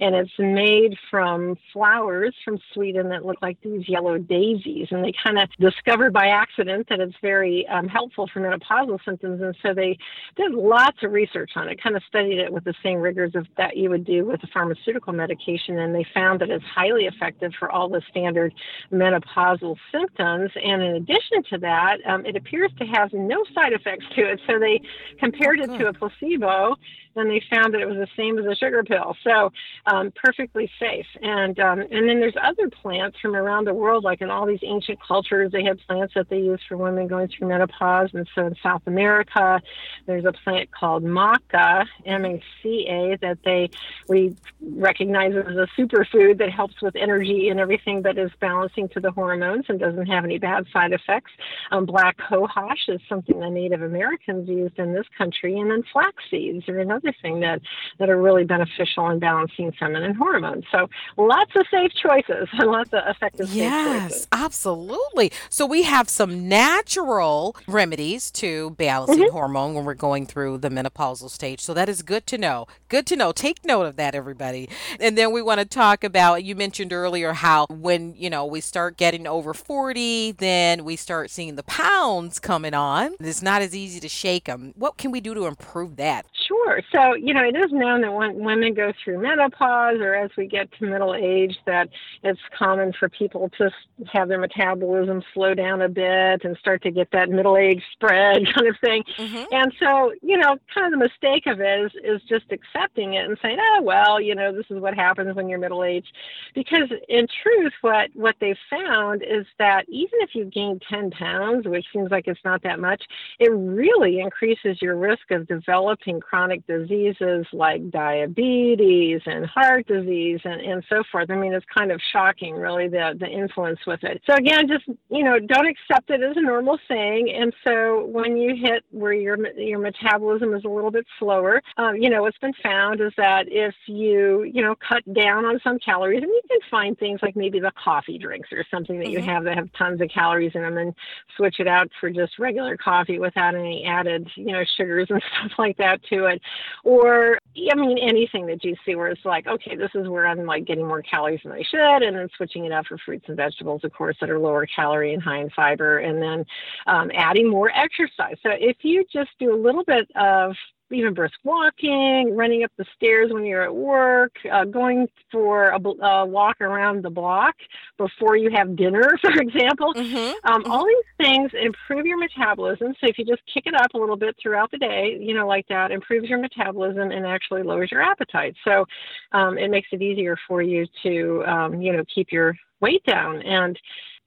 and 0.00 0.14
it's 0.14 0.38
made 0.38 0.96
from 1.10 1.56
flowers 1.72 2.34
from 2.44 2.58
Sweden 2.72 3.08
that 3.10 3.24
look 3.24 3.40
like 3.42 3.58
these 3.62 3.88
yellow 3.88 4.18
daisies. 4.18 4.88
And 4.90 5.04
they 5.04 5.12
kind 5.24 5.38
of 5.38 5.48
discovered 5.58 6.12
by 6.12 6.26
accident 6.28 6.88
that 6.88 7.00
it's 7.00 7.16
very 7.22 7.66
um, 7.68 7.88
helpful 7.88 8.28
for 8.32 8.40
menopausal 8.40 8.98
symptoms, 9.04 9.42
and 9.42 9.56
so 9.62 9.74
they 9.74 9.96
did 10.36 10.52
lots 10.52 10.98
of 11.02 11.12
research 11.12 11.52
on 11.56 11.68
it. 11.68 11.80
Kind 11.86 11.96
of 11.96 12.02
studied 12.08 12.40
it 12.40 12.52
with 12.52 12.64
the 12.64 12.74
same 12.82 12.98
rigors 12.98 13.36
of 13.36 13.46
that 13.56 13.76
you 13.76 13.90
would 13.90 14.04
do 14.04 14.24
with 14.24 14.42
a 14.42 14.48
pharmaceutical 14.48 15.12
medication 15.12 15.78
and 15.78 15.94
they 15.94 16.04
found 16.12 16.40
that 16.40 16.50
it's 16.50 16.64
highly 16.64 17.04
effective 17.04 17.52
for 17.60 17.70
all 17.70 17.88
the 17.88 18.02
standard 18.10 18.52
menopausal 18.90 19.76
symptoms. 19.92 20.50
And 20.56 20.82
in 20.82 20.96
addition 20.96 21.44
to 21.50 21.58
that, 21.58 21.98
um, 22.04 22.26
it 22.26 22.34
appears 22.34 22.72
to 22.80 22.86
have 22.86 23.12
no 23.12 23.44
side 23.54 23.72
effects 23.72 24.04
to 24.16 24.22
it. 24.22 24.40
So 24.48 24.58
they 24.58 24.80
compared 25.20 25.60
it 25.60 25.68
to 25.78 25.86
a 25.86 25.92
placebo 25.92 26.74
and 27.16 27.30
they 27.30 27.42
found 27.50 27.74
that 27.74 27.80
it 27.80 27.86
was 27.86 27.96
the 27.96 28.08
same 28.16 28.38
as 28.38 28.44
a 28.46 28.54
sugar 28.54 28.82
pill. 28.82 29.16
So 29.24 29.52
um, 29.86 30.12
perfectly 30.14 30.70
safe. 30.78 31.06
And 31.22 31.58
um, 31.58 31.80
and 31.80 32.08
then 32.08 32.20
there's 32.20 32.36
other 32.42 32.68
plants 32.68 33.18
from 33.20 33.34
around 33.34 33.66
the 33.66 33.74
world, 33.74 34.04
like 34.04 34.20
in 34.20 34.30
all 34.30 34.46
these 34.46 34.60
ancient 34.62 34.98
cultures, 35.06 35.52
they 35.52 35.64
had 35.64 35.78
plants 35.86 36.14
that 36.14 36.28
they 36.28 36.38
use 36.38 36.60
for 36.68 36.76
women 36.76 37.06
going 37.06 37.28
through 37.28 37.48
menopause. 37.48 38.10
And 38.12 38.28
so 38.34 38.46
in 38.46 38.56
South 38.62 38.82
America, 38.86 39.60
there's 40.06 40.24
a 40.24 40.32
plant 40.32 40.70
called 40.70 41.04
maca, 41.04 41.86
M-A-C-A, 42.04 43.18
that 43.20 43.38
they 43.44 43.70
we 44.08 44.36
recognize 44.60 45.34
as 45.34 45.56
a 45.56 45.66
superfood 45.78 46.38
that 46.38 46.50
helps 46.50 46.80
with 46.82 46.96
energy 46.96 47.48
and 47.48 47.60
everything, 47.60 48.02
but 48.02 48.18
is 48.18 48.30
balancing 48.40 48.88
to 48.90 49.00
the 49.00 49.10
hormones 49.10 49.64
and 49.68 49.78
doesn't 49.78 50.06
have 50.06 50.24
any 50.24 50.38
bad 50.38 50.66
side 50.72 50.92
effects. 50.92 51.32
Um, 51.70 51.86
black 51.86 52.16
cohosh 52.18 52.88
is 52.88 53.00
something 53.08 53.38
the 53.38 53.50
Native 53.50 53.82
Americans 53.82 54.48
used 54.48 54.78
in 54.78 54.92
this 54.92 55.06
country, 55.16 55.58
and 55.58 55.70
then 55.70 55.82
flax 55.92 56.14
seeds 56.30 56.68
are 56.68 56.78
another 56.78 57.05
thing 57.20 57.40
that, 57.40 57.60
that 57.98 58.10
are 58.10 58.20
really 58.20 58.44
beneficial 58.44 59.08
in 59.10 59.18
balancing 59.18 59.72
feminine 59.78 60.14
hormones. 60.14 60.64
So 60.70 60.88
lots 61.16 61.52
of 61.56 61.66
safe 61.70 61.92
choices 61.92 62.48
and 62.52 62.70
lots 62.70 62.92
of 62.92 63.02
effective 63.06 63.48
yes, 63.50 64.26
absolutely. 64.32 65.32
So 65.48 65.66
we 65.66 65.82
have 65.82 66.08
some 66.08 66.48
natural 66.48 67.56
remedies 67.66 68.30
to 68.32 68.70
balancing 68.70 69.24
mm-hmm. 69.24 69.32
hormone 69.32 69.74
when 69.74 69.84
we're 69.84 69.94
going 69.94 70.26
through 70.26 70.58
the 70.58 70.68
menopausal 70.68 71.30
stage. 71.30 71.60
So 71.60 71.74
that 71.74 71.88
is 71.88 72.02
good 72.02 72.26
to 72.28 72.38
know. 72.38 72.66
Good 72.88 73.06
to 73.06 73.16
know. 73.16 73.32
Take 73.32 73.64
note 73.64 73.86
of 73.86 73.96
that, 73.96 74.14
everybody. 74.14 74.68
And 75.00 75.16
then 75.16 75.32
we 75.32 75.42
want 75.42 75.60
to 75.60 75.66
talk 75.66 76.04
about, 76.04 76.44
you 76.44 76.54
mentioned 76.54 76.92
earlier 76.92 77.32
how 77.32 77.66
when, 77.68 78.14
you 78.16 78.30
know, 78.30 78.44
we 78.44 78.60
start 78.60 78.96
getting 78.96 79.26
over 79.26 79.54
40, 79.54 80.32
then 80.32 80.84
we 80.84 80.96
start 80.96 81.30
seeing 81.30 81.56
the 81.56 81.62
pounds 81.62 82.38
coming 82.38 82.74
on. 82.74 83.14
It's 83.20 83.42
not 83.42 83.62
as 83.62 83.74
easy 83.74 84.00
to 84.00 84.08
shake 84.08 84.44
them. 84.44 84.72
What 84.76 84.96
can 84.96 85.10
we 85.10 85.20
do 85.20 85.34
to 85.34 85.46
improve 85.46 85.96
that? 85.96 86.26
Sure. 86.46 86.80
So, 86.94 87.14
you 87.14 87.34
know, 87.34 87.42
it 87.42 87.56
is 87.56 87.72
known 87.72 88.02
that 88.02 88.12
when 88.12 88.38
women 88.38 88.74
go 88.74 88.92
through 89.02 89.20
menopause 89.20 89.98
or 90.00 90.14
as 90.14 90.30
we 90.36 90.46
get 90.46 90.70
to 90.78 90.86
middle 90.86 91.14
age, 91.14 91.58
that 91.66 91.88
it's 92.22 92.40
common 92.56 92.92
for 92.98 93.08
people 93.08 93.50
to 93.58 93.70
have 94.12 94.28
their 94.28 94.38
metabolism 94.38 95.22
slow 95.34 95.54
down 95.54 95.82
a 95.82 95.88
bit 95.88 96.44
and 96.44 96.56
start 96.58 96.82
to 96.82 96.90
get 96.90 97.10
that 97.12 97.30
middle 97.30 97.56
age 97.56 97.82
spread 97.92 98.46
kind 98.54 98.68
of 98.68 98.76
thing. 98.80 99.02
Mm-hmm. 99.18 99.44
And 99.50 99.72
so, 99.80 100.12
you 100.22 100.36
know, 100.36 100.56
kind 100.72 100.92
of 100.92 100.98
the 100.98 101.04
mistake 101.04 101.46
of 101.46 101.60
it 101.60 101.86
is, 101.86 101.92
is 102.04 102.22
just 102.28 102.44
accepting 102.52 103.14
it 103.14 103.26
and 103.26 103.36
saying, 103.42 103.58
oh, 103.60 103.82
well, 103.82 104.20
you 104.20 104.34
know, 104.34 104.52
this 104.52 104.66
is 104.70 104.80
what 104.80 104.94
happens 104.94 105.34
when 105.34 105.48
you're 105.48 105.58
middle 105.58 105.82
aged. 105.82 106.12
Because 106.54 106.90
in 107.08 107.26
truth, 107.42 107.72
what, 107.80 108.10
what 108.14 108.36
they've 108.40 108.56
found 108.70 109.22
is 109.22 109.46
that 109.58 109.84
even 109.88 110.20
if 110.20 110.34
you 110.34 110.44
gain 110.44 110.78
10 110.88 111.10
pounds, 111.10 111.66
which 111.66 111.86
seems 111.92 112.10
like 112.10 112.28
it's 112.28 112.40
not 112.44 112.62
that 112.62 112.78
much, 112.78 113.02
it 113.40 113.50
really 113.50 114.20
increases 114.20 114.80
your 114.80 114.96
risk 114.96 115.30
of 115.30 115.48
developing 115.48 116.20
chronic 116.20 116.35
diseases 116.66 117.46
like 117.52 117.90
diabetes 117.90 119.20
and 119.26 119.46
heart 119.46 119.86
disease 119.86 120.40
and, 120.44 120.60
and 120.60 120.84
so 120.88 121.02
forth. 121.10 121.30
I 121.30 121.36
mean, 121.36 121.52
it's 121.52 121.66
kind 121.76 121.92
of 121.92 122.00
shocking, 122.12 122.54
really, 122.54 122.88
the, 122.88 123.16
the 123.18 123.26
influence 123.26 123.80
with 123.86 124.02
it. 124.04 124.22
So, 124.28 124.34
again, 124.34 124.68
just, 124.68 124.84
you 125.10 125.24
know, 125.24 125.38
don't 125.38 125.66
accept 125.66 126.10
it 126.10 126.22
as 126.22 126.36
a 126.36 126.40
normal 126.40 126.78
thing. 126.88 127.30
And 127.30 127.54
so 127.66 128.06
when 128.06 128.36
you 128.36 128.54
hit 128.56 128.84
where 128.90 129.12
your, 129.12 129.36
your 129.58 129.78
metabolism 129.78 130.54
is 130.54 130.64
a 130.64 130.68
little 130.68 130.90
bit 130.90 131.06
slower, 131.18 131.62
um, 131.76 131.96
you 131.96 132.10
know, 132.10 132.22
what's 132.22 132.38
been 132.38 132.54
found 132.62 133.00
is 133.00 133.12
that 133.16 133.46
if 133.48 133.74
you, 133.86 134.42
you 134.42 134.62
know, 134.62 134.74
cut 134.76 135.02
down 135.14 135.44
on 135.44 135.60
some 135.62 135.78
calories, 135.78 136.22
and 136.22 136.30
you 136.30 136.42
can 136.48 136.60
find 136.70 136.98
things 136.98 137.20
like 137.22 137.36
maybe 137.36 137.60
the 137.60 137.72
coffee 137.82 138.18
drinks 138.18 138.48
or 138.52 138.64
something 138.70 138.98
that 138.98 139.10
you 139.10 139.18
mm-hmm. 139.18 139.28
have 139.28 139.44
that 139.44 139.56
have 139.56 139.72
tons 139.72 140.00
of 140.00 140.08
calories 140.08 140.52
in 140.54 140.62
them 140.62 140.78
and 140.78 140.94
switch 141.36 141.60
it 141.60 141.68
out 141.68 141.90
for 142.00 142.10
just 142.10 142.38
regular 142.38 142.76
coffee 142.76 143.18
without 143.18 143.54
any 143.54 143.84
added, 143.84 144.28
you 144.34 144.52
know, 144.52 144.62
sugars 144.76 145.06
and 145.10 145.22
stuff 145.38 145.52
like 145.58 145.76
that 145.76 146.02
to 146.04 146.25
it. 146.26 146.40
Or, 146.84 147.38
I 147.56 147.74
mean, 147.74 147.98
anything 147.98 148.46
that 148.46 148.64
you 148.64 148.76
see 148.84 148.94
where 148.94 149.08
it's 149.08 149.24
like, 149.24 149.46
okay, 149.46 149.76
this 149.76 149.90
is 149.94 150.08
where 150.08 150.26
I'm 150.26 150.44
like 150.44 150.64
getting 150.64 150.86
more 150.86 151.02
calories 151.02 151.40
than 151.42 151.52
I 151.52 151.62
should, 151.68 152.02
and 152.02 152.16
then 152.16 152.28
switching 152.36 152.64
it 152.64 152.72
out 152.72 152.86
for 152.86 152.98
fruits 152.98 153.24
and 153.28 153.36
vegetables, 153.36 153.82
of 153.84 153.92
course, 153.92 154.16
that 154.20 154.30
are 154.30 154.38
lower 154.38 154.66
calorie 154.66 155.14
and 155.14 155.22
high 155.22 155.40
in 155.40 155.50
fiber, 155.50 155.98
and 155.98 156.20
then 156.20 156.44
um, 156.86 157.10
adding 157.14 157.48
more 157.48 157.70
exercise. 157.70 158.36
So 158.42 158.50
if 158.52 158.78
you 158.82 159.04
just 159.12 159.30
do 159.38 159.54
a 159.54 159.60
little 159.60 159.84
bit 159.84 160.08
of 160.16 160.54
even 160.90 161.14
brisk 161.14 161.34
walking, 161.44 162.34
running 162.34 162.62
up 162.62 162.70
the 162.76 162.84
stairs 162.94 163.32
when 163.32 163.44
you're 163.44 163.62
at 163.62 163.74
work, 163.74 164.32
uh, 164.50 164.64
going 164.64 165.08
for 165.32 165.68
a, 165.70 165.80
a, 165.80 166.26
walk 166.26 166.60
around 166.60 167.02
the 167.02 167.10
block 167.10 167.54
before 167.98 168.36
you 168.36 168.50
have 168.50 168.76
dinner, 168.76 169.16
for 169.20 169.32
example. 169.32 169.94
Mm-hmm. 169.94 170.50
Um, 170.50 170.62
mm-hmm. 170.62 170.70
All 170.70 170.86
these 170.86 171.26
things 171.26 171.50
improve 171.60 172.06
your 172.06 172.18
metabolism. 172.18 172.94
So 173.00 173.08
if 173.08 173.18
you 173.18 173.24
just 173.24 173.42
kick 173.52 173.64
it 173.66 173.74
up 173.74 173.94
a 173.94 173.98
little 173.98 174.16
bit 174.16 174.36
throughout 174.40 174.70
the 174.70 174.78
day, 174.78 175.18
you 175.20 175.34
know, 175.34 175.46
like 175.46 175.66
that, 175.68 175.90
improves 175.90 176.28
your 176.28 176.38
metabolism 176.38 177.10
and 177.10 177.26
actually 177.26 177.62
lowers 177.62 177.90
your 177.90 178.02
appetite. 178.02 178.54
So 178.64 178.86
um, 179.32 179.58
it 179.58 179.70
makes 179.70 179.88
it 179.92 180.02
easier 180.02 180.36
for 180.46 180.62
you 180.62 180.86
to, 181.02 181.44
um, 181.46 181.80
you 181.80 181.92
know, 181.92 182.04
keep 182.14 182.30
your 182.30 182.54
weight 182.80 183.04
down. 183.04 183.42
And 183.42 183.78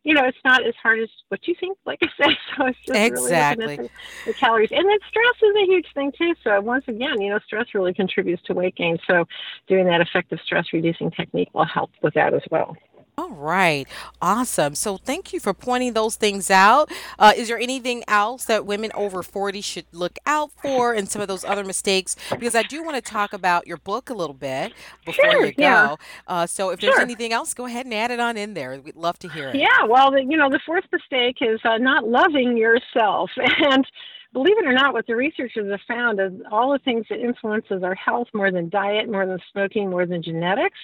you 0.03 0.13
know, 0.13 0.23
it's 0.25 0.37
not 0.45 0.65
as 0.65 0.73
hard 0.81 0.99
as 0.99 1.09
what 1.27 1.47
you 1.47 1.55
think, 1.59 1.77
like 1.85 1.99
I 2.01 2.07
said. 2.17 2.37
So 2.57 2.65
it's 2.67 2.79
just 2.85 2.99
exactly. 2.99 3.65
really 3.65 3.77
the, 3.77 3.89
the, 4.27 4.33
calories. 4.33 4.71
And 4.71 4.87
then 4.87 4.97
stress 5.07 5.35
is 5.41 5.55
a 5.55 5.65
huge 5.65 5.87
thing 5.93 6.11
too. 6.17 6.33
So 6.43 6.61
once 6.61 6.85
again, 6.87 7.19
you 7.21 7.29
know, 7.29 7.39
stress 7.45 7.67
really 7.73 7.93
contributes 7.93 8.41
to 8.43 8.53
weight 8.53 8.75
gain. 8.75 8.97
So 9.07 9.25
doing 9.67 9.85
that 9.85 10.01
effective 10.01 10.39
stress 10.43 10.67
reducing 10.73 11.11
technique 11.11 11.49
will 11.53 11.65
help 11.65 11.91
with 12.01 12.13
that 12.13 12.33
as 12.33 12.43
well. 12.49 12.77
All 13.19 13.31
right. 13.31 13.85
Awesome. 14.21 14.75
So 14.75 14.95
thank 14.95 15.33
you 15.33 15.41
for 15.41 15.53
pointing 15.53 15.91
those 15.91 16.15
things 16.15 16.49
out. 16.49 16.89
Uh, 17.17 17.33
is 17.35 17.49
there 17.49 17.59
anything 17.59 18.01
else 18.07 18.45
that 18.45 18.65
women 18.65 18.91
over 18.95 19.21
40 19.23 19.59
should 19.59 19.85
look 19.91 20.17
out 20.25 20.51
for 20.61 20.93
and 20.93 21.09
some 21.09 21.21
of 21.21 21.27
those 21.27 21.43
other 21.43 21.65
mistakes? 21.65 22.15
Because 22.31 22.55
I 22.55 22.63
do 22.63 22.81
want 22.81 22.95
to 22.95 23.01
talk 23.01 23.33
about 23.33 23.67
your 23.67 23.75
book 23.75 24.09
a 24.09 24.13
little 24.13 24.33
bit 24.33 24.71
before 25.05 25.31
Sure, 25.31 25.45
you 25.47 25.51
go. 25.51 25.61
yeah. 25.61 25.95
Uh, 26.29 26.47
so 26.47 26.69
if 26.69 26.79
there's 26.79 26.93
Sure. 26.93 27.01
anything 27.01 27.33
else, 27.33 27.53
go 27.53 27.65
ahead 27.65 27.85
and 27.85 27.93
add 27.93 28.09
it 28.09 28.21
on 28.21 28.37
in 28.37 28.53
there. 28.53 28.79
We'd 28.79 28.95
love 28.95 29.19
to 29.19 29.27
hear 29.27 29.49
it. 29.49 29.55
Yeah, 29.55 29.83
well, 29.89 30.11
the, 30.11 30.23
you 30.23 30.37
know, 30.37 30.49
the 30.49 30.61
fourth 30.65 30.85
mistake 30.89 31.37
is 31.41 31.59
uh, 31.65 31.77
not 31.77 32.07
loving 32.07 32.55
yourself. 32.55 33.31
And 33.71 33.85
believe 34.31 34.57
it 34.57 34.65
or 34.65 34.71
not, 34.73 34.93
what 34.93 35.07
the 35.07 35.15
researchers 35.17 35.69
have 35.69 35.81
found 35.87 36.21
is 36.21 36.31
all 36.51 36.71
the 36.71 36.79
things 36.79 37.05
that 37.09 37.19
influences 37.19 37.83
our 37.83 37.95
health 37.95 38.27
more 38.33 38.49
than 38.49 38.69
diet, 38.69 39.11
more 39.11 39.25
than 39.25 39.39
smoking, 39.51 39.89
more 39.89 40.05
than 40.05 40.23
genetics 40.23 40.79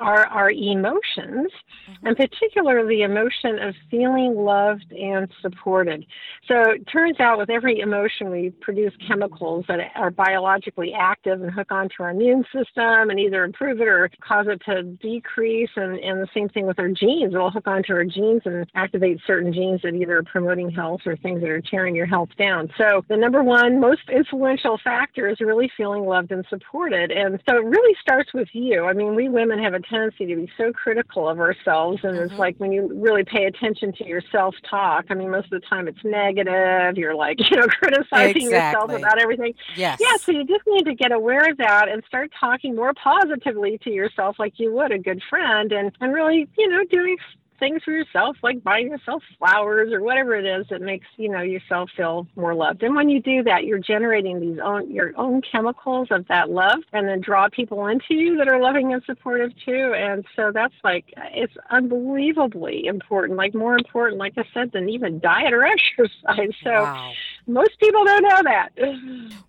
are 0.00 0.26
our 0.26 0.50
emotions, 0.50 1.50
mm-hmm. 1.90 2.06
and 2.06 2.16
particularly 2.16 2.96
the 2.96 3.02
emotion 3.02 3.58
of 3.58 3.74
feeling 3.90 4.34
loved 4.34 4.92
and 4.92 5.28
supported. 5.40 6.06
So 6.46 6.70
it 6.70 6.86
turns 6.86 7.20
out 7.20 7.38
with 7.38 7.50
every 7.50 7.80
emotion, 7.80 8.30
we 8.30 8.50
produce 8.60 8.92
chemicals 9.06 9.64
that 9.68 9.80
are 9.94 10.10
biologically 10.10 10.92
active 10.98 11.42
and 11.42 11.50
hook 11.50 11.72
onto 11.72 12.02
our 12.02 12.10
immune 12.10 12.44
system 12.52 13.10
and 13.10 13.18
either 13.18 13.44
improve 13.44 13.80
it 13.80 13.88
or 13.88 14.10
cause 14.20 14.46
it 14.48 14.62
to 14.66 14.82
decrease. 14.82 15.70
And, 15.76 15.98
and 15.98 16.22
the 16.22 16.28
same 16.34 16.48
thing 16.48 16.66
with 16.66 16.78
our 16.78 16.88
genes. 16.88 17.34
It'll 17.34 17.50
hook 17.50 17.66
onto 17.66 17.92
our 17.92 18.04
genes 18.04 18.42
and 18.44 18.66
activate 18.74 19.20
certain 19.26 19.52
genes 19.52 19.82
that 19.82 19.94
either 19.94 20.18
are 20.18 20.22
promoting 20.22 20.70
health 20.70 21.00
or 21.06 21.16
things 21.16 21.40
that 21.40 21.50
are 21.50 21.60
tearing 21.60 21.94
your 21.94 22.06
health 22.06 22.30
down. 22.38 22.70
So 22.78 23.04
the 23.08 23.16
number 23.16 23.42
one 23.42 23.80
most 23.80 24.08
influential 24.12 24.78
factor 24.82 25.28
is 25.28 25.40
really 25.40 25.70
feeling 25.76 26.04
loved 26.04 26.32
and 26.32 26.44
supported. 26.48 27.10
And 27.10 27.40
so 27.48 27.56
it 27.56 27.64
really 27.64 27.96
starts 28.00 28.32
with 28.32 28.48
you. 28.52 28.84
I 28.84 28.92
mean, 28.92 29.14
we 29.14 29.28
women 29.28 29.58
have 29.62 29.74
a 29.74 29.80
tendency 29.88 30.26
to 30.26 30.36
be 30.36 30.50
so 30.56 30.72
critical 30.72 31.28
of 31.28 31.40
ourselves. 31.40 32.00
And 32.02 32.16
it's 32.16 32.32
mm-hmm. 32.32 32.40
like 32.40 32.56
when 32.58 32.72
you 32.72 32.90
really 32.94 33.24
pay 33.24 33.44
attention 33.44 33.92
to 33.94 34.06
your 34.06 34.22
self 34.32 34.54
talk, 34.68 35.06
I 35.10 35.14
mean, 35.14 35.30
most 35.30 35.46
of 35.52 35.60
the 35.60 35.66
time 35.66 35.88
it's 35.88 36.02
negative. 36.04 36.96
You're 36.96 37.14
like, 37.14 37.38
you 37.50 37.56
know, 37.56 37.66
criticizing 37.66 38.50
yourself 38.50 38.92
about 38.92 39.20
everything. 39.20 39.54
Yes. 39.76 39.98
Yeah, 40.00 40.16
so 40.16 40.32
you 40.32 40.44
just 40.44 40.64
need 40.66 40.84
to 40.84 40.94
get 40.94 41.12
aware 41.12 41.50
of 41.50 41.56
that 41.58 41.88
and 41.88 42.02
start 42.06 42.30
talking 42.38 42.74
more 42.74 42.92
positively 42.94 43.78
to 43.84 43.90
yourself 43.90 44.36
like 44.38 44.54
you 44.56 44.72
would 44.72 44.92
a 44.92 44.98
good 44.98 45.22
friend 45.28 45.72
and, 45.72 45.92
and 46.00 46.12
really, 46.12 46.48
you 46.56 46.68
know, 46.68 46.84
doing 46.90 47.16
things 47.58 47.82
for 47.84 47.92
yourself 47.92 48.36
like 48.42 48.62
buying 48.62 48.88
yourself 48.88 49.22
flowers 49.38 49.92
or 49.92 50.02
whatever 50.02 50.34
it 50.34 50.46
is 50.46 50.66
that 50.70 50.80
makes, 50.80 51.06
you 51.16 51.28
know, 51.28 51.42
yourself 51.42 51.90
feel 51.96 52.26
more 52.36 52.54
loved. 52.54 52.82
And 52.82 52.94
when 52.94 53.08
you 53.08 53.20
do 53.20 53.42
that, 53.44 53.64
you're 53.64 53.78
generating 53.78 54.40
these 54.40 54.58
own 54.62 54.90
your 54.90 55.12
own 55.16 55.42
chemicals 55.42 56.08
of 56.10 56.26
that 56.28 56.50
love 56.50 56.78
and 56.92 57.08
then 57.08 57.20
draw 57.20 57.48
people 57.48 57.86
into 57.86 58.14
you 58.14 58.36
that 58.36 58.48
are 58.48 58.60
loving 58.60 58.92
and 58.92 59.02
supportive 59.04 59.50
too. 59.64 59.94
And 59.96 60.24
so 60.36 60.50
that's 60.52 60.74
like 60.84 61.04
it's 61.16 61.54
unbelievably 61.70 62.86
important, 62.86 63.36
like 63.38 63.54
more 63.54 63.76
important, 63.76 64.18
like 64.18 64.34
I 64.36 64.44
said, 64.54 64.72
than 64.72 64.88
even 64.88 65.18
diet 65.20 65.52
or 65.52 65.64
exercise. 65.66 66.54
So 66.62 66.70
Wow. 66.70 67.12
Most 67.48 67.78
people 67.80 68.04
don't 68.04 68.22
know 68.22 68.42
that. 68.44 68.68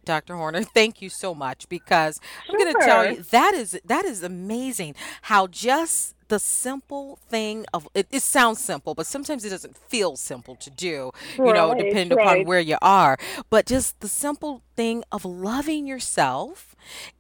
Dr. 0.06 0.36
Horner, 0.36 0.64
thank 0.74 1.02
you 1.02 1.10
so 1.10 1.36
much 1.36 1.70
because 1.70 2.20
I'm 2.50 2.58
going 2.58 2.74
to 2.74 2.80
tell 2.86 3.12
you 3.12 3.22
that 3.24 3.54
is 3.54 3.80
that 3.86 4.06
is 4.06 4.24
amazing 4.24 4.96
how 5.24 5.48
just 5.48 6.16
the 6.30 6.40
simple 6.40 7.18
thing 7.28 7.66
of 7.74 7.88
it, 7.94 8.08
it 8.12 8.22
sounds 8.22 8.60
simple, 8.64 8.96
but 8.96 9.06
sometimes 9.06 9.44
it 9.44 9.50
doesn't 9.50 9.76
feel 9.76 10.16
simple 10.16 10.56
to 10.56 10.70
do, 10.70 11.12
you 11.38 11.54
know, 11.54 11.72
Right, 11.72 11.86
depending 11.86 12.18
upon 12.20 12.46
where 12.46 12.60
you 12.60 12.78
are. 12.82 13.18
But 13.50 13.66
just 13.66 14.00
the 14.00 14.08
simple 14.08 14.62
thing 14.76 15.04
of 15.12 15.26
loving 15.26 15.88
yourself 15.88 16.69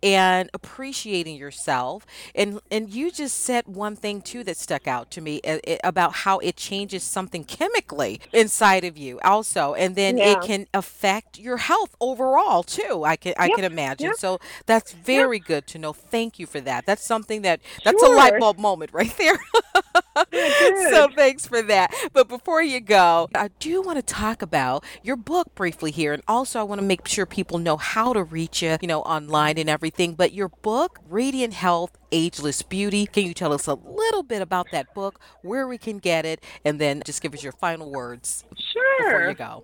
and 0.01 0.49
appreciating 0.53 1.35
yourself. 1.35 2.05
And 2.35 2.59
and 2.71 2.89
you 2.89 3.11
just 3.11 3.37
said 3.39 3.65
one 3.67 3.95
thing 3.95 4.21
too 4.21 4.43
that 4.43 4.57
stuck 4.57 4.87
out 4.87 5.11
to 5.11 5.21
me 5.21 5.41
uh, 5.45 5.59
it, 5.63 5.79
about 5.83 6.13
how 6.13 6.39
it 6.39 6.55
changes 6.55 7.03
something 7.03 7.43
chemically 7.43 8.19
inside 8.33 8.83
of 8.83 8.97
you 8.97 9.19
also. 9.23 9.73
And 9.73 9.95
then 9.95 10.17
Yeah. 10.17 10.19
it 10.19 10.41
can 10.41 10.67
affect 10.73 11.39
your 11.39 11.57
health 11.57 11.95
overall 11.99 12.63
too. 12.63 13.03
I 13.05 13.15
can 13.15 13.33
I 13.37 13.49
Yep, 13.49 13.59
can 13.59 13.63
imagine. 13.63 14.11
yep. 14.11 14.15
So 14.15 14.39
that's 14.65 14.91
very 14.93 15.39
good 15.39 15.67
to 15.67 15.77
know. 15.77 15.93
Thank 15.93 16.39
you 16.39 16.45
for 16.45 16.61
that. 16.61 16.85
That's 16.85 17.05
something 17.05 17.41
that 17.43 17.61
that's 17.83 18.03
a 18.03 18.07
light 18.09 18.37
bulb 18.37 18.57
moment 18.59 18.91
right 18.93 19.15
there. 19.17 19.39
So 20.31 21.09
thanks 21.15 21.45
for 21.45 21.61
that. 21.63 21.93
But 22.13 22.27
before 22.27 22.61
you 22.61 22.79
go, 22.79 23.29
I 23.35 23.49
do 23.59 23.81
want 23.81 23.97
to 23.97 24.01
talk 24.01 24.41
about 24.41 24.83
your 25.03 25.15
book 25.15 25.53
briefly 25.55 25.91
here, 25.91 26.13
and 26.13 26.23
also 26.27 26.59
I 26.59 26.63
want 26.63 26.79
to 26.79 26.85
make 26.85 27.07
sure 27.07 27.25
people 27.25 27.57
know 27.57 27.77
how 27.77 28.13
to 28.13 28.23
reach 28.23 28.61
you, 28.61 28.77
you 28.81 28.87
know, 28.87 29.01
online 29.01 29.57
and 29.57 29.69
everything. 29.69 30.13
But 30.13 30.33
your 30.33 30.49
book, 30.49 30.99
Radiant 31.09 31.53
Health. 31.53 31.91
Ageless 32.11 32.63
Beauty. 32.63 33.05
Can 33.05 33.25
you 33.25 33.35
tell 33.35 33.53
us 33.53 33.67
a 33.67 33.75
little 33.75 34.23
bit 34.23 34.41
about 34.41 34.71
that 34.71 34.95
book, 34.95 35.19
where 35.43 35.67
we 35.67 35.77
can 35.77 35.99
get 35.99 36.25
it, 36.25 36.43
and 36.65 36.81
then 36.81 37.03
just 37.05 37.21
give 37.21 37.35
us 37.35 37.43
your 37.43 37.51
final 37.51 37.91
words 37.91 38.45
sure. 38.57 38.97
before 38.97 39.29
you 39.29 39.35
go? 39.35 39.63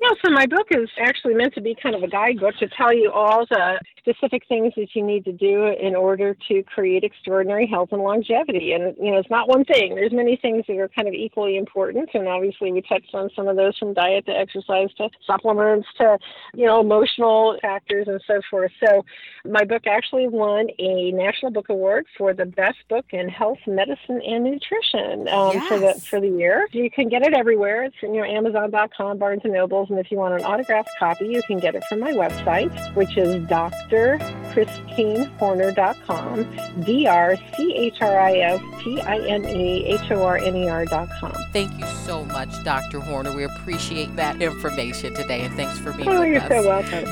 Yeah, 0.00 0.10
so 0.24 0.32
my 0.32 0.46
book 0.46 0.68
is 0.70 0.88
actually 0.98 1.34
meant 1.34 1.54
to 1.54 1.60
be 1.60 1.76
kind 1.80 1.94
of 1.94 2.02
a 2.02 2.08
guidebook 2.08 2.56
to 2.56 2.68
tell 2.68 2.92
you 2.92 3.12
all 3.12 3.46
the 3.48 3.78
specific 4.02 4.42
things 4.48 4.72
that 4.76 4.88
you 4.94 5.04
need 5.04 5.24
to 5.24 5.32
do 5.32 5.66
in 5.66 5.94
order 5.94 6.36
to 6.48 6.62
create 6.64 7.04
extraordinary 7.04 7.66
health 7.66 7.90
and 7.92 8.02
longevity. 8.02 8.72
And, 8.72 8.96
you 9.00 9.12
know, 9.12 9.18
it's 9.18 9.30
not 9.30 9.48
one 9.48 9.64
thing. 9.64 9.94
There's 9.94 10.12
many 10.12 10.36
things 10.36 10.64
that 10.66 10.76
are 10.76 10.88
kind 10.88 11.06
of 11.06 11.14
equally 11.14 11.56
important. 11.56 12.10
And 12.14 12.26
obviously, 12.26 12.72
we 12.72 12.82
touched 12.82 13.14
on 13.14 13.30
some 13.34 13.48
of 13.48 13.56
those 13.56 13.76
from 13.78 13.94
diet 13.94 14.26
to 14.26 14.32
exercise 14.32 14.88
to 14.98 15.08
supplements 15.26 15.86
to, 15.98 16.18
you 16.54 16.66
know, 16.66 16.80
emotional 16.80 17.58
factors 17.62 18.08
and 18.08 18.20
so 18.26 18.40
forth. 18.50 18.72
So 18.84 19.04
my 19.44 19.64
book 19.64 19.86
actually 19.86 20.28
won 20.28 20.68
a 20.78 21.12
National 21.12 21.52
Book 21.52 21.68
Award 21.68 22.06
for 22.18 22.34
the 22.34 22.46
best 22.46 22.78
book 22.88 23.06
in 23.10 23.28
health, 23.28 23.58
medicine, 23.66 24.20
and 24.26 24.44
nutrition 24.44 25.28
um, 25.28 25.60
for 25.68 25.78
the 25.78 25.94
for 25.94 26.20
the 26.20 26.28
year. 26.28 26.68
You 26.72 26.90
can 26.90 27.08
get 27.08 27.22
it 27.22 27.34
everywhere. 27.34 27.84
It's 27.84 27.96
you 28.02 28.12
know 28.12 28.24
Amazon.com, 28.24 29.18
Barnes 29.18 29.42
and 29.44 29.52
Nobles, 29.52 29.90
and 29.90 29.98
if 29.98 30.10
you 30.10 30.18
want 30.18 30.34
an 30.34 30.44
autographed 30.44 30.90
copy, 30.98 31.26
you 31.26 31.42
can 31.42 31.58
get 31.58 31.74
it 31.74 31.84
from 31.88 32.00
my 32.00 32.12
website, 32.12 32.72
which 32.94 33.16
is 33.16 33.46
drchristinehorner.com. 33.92 36.82
D 36.84 37.06
R 37.06 37.36
C 37.56 37.74
H 37.76 38.00
R 38.00 38.18
I 38.20 38.38
S 38.38 38.60
T 38.82 39.00
I 39.00 39.18
N 39.18 39.44
E 39.44 39.84
H 39.86 40.10
O 40.10 40.24
R 40.24 40.38
N 40.38 40.56
E 40.56 40.68
R.com. 40.68 41.32
Thank 41.52 41.78
you 41.78 41.86
so 42.04 42.24
much, 42.26 42.50
Dr. 42.64 43.00
Horner. 43.00 43.32
We 43.34 43.44
appreciate 43.44 44.14
that 44.16 44.40
information 44.42 45.14
today, 45.14 45.42
and 45.42 45.54
thanks 45.54 45.78
for 45.78 45.92
being 45.92 46.08
Oh, 46.08 46.20
with 46.20 46.28
you're 46.28 46.48
so 46.48 46.66
welcome. 46.66 47.04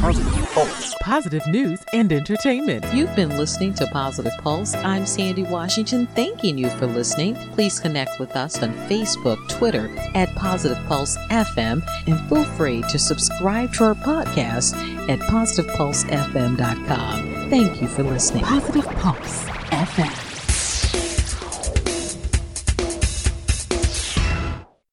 Positive 0.00 0.34
Pulse. 0.52 0.94
Positive 1.00 1.46
news 1.46 1.84
and 1.92 2.12
entertainment. 2.12 2.84
You've 2.92 3.14
been 3.16 3.36
listening 3.36 3.74
to 3.74 3.86
Positive 3.86 4.32
Pulse. 4.38 4.74
I'm 4.74 5.06
Sandy 5.06 5.42
Washington, 5.42 6.06
thanking 6.08 6.58
you 6.58 6.68
for 6.70 6.86
listening. 6.86 7.34
Please 7.52 7.80
connect 7.80 8.18
with 8.18 8.34
us 8.36 8.62
on 8.62 8.72
Facebook, 8.88 9.48
Twitter 9.48 9.90
at 10.14 10.34
Positive 10.34 10.78
Pulse 10.86 11.16
FM, 11.30 11.82
and 12.06 12.20
feel 12.28 12.44
free 12.44 12.82
to 12.82 12.98
subscribe 12.98 13.72
to 13.74 13.84
our 13.84 13.94
podcast 13.94 14.74
at 15.08 15.18
positivepulsefm.com. 15.20 17.50
Thank 17.50 17.80
you 17.80 17.88
for 17.88 18.02
listening. 18.02 18.44
Positive 18.44 18.84
Pulse 18.96 19.44
FM. 19.70 20.25